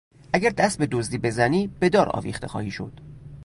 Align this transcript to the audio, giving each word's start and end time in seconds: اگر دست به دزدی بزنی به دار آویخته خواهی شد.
اگر 0.33 0.49
دست 0.49 0.77
به 0.79 0.85
دزدی 0.85 1.17
بزنی 1.17 1.67
به 1.67 1.89
دار 1.89 2.09
آویخته 2.09 2.47
خواهی 2.47 2.71
شد. 2.71 3.01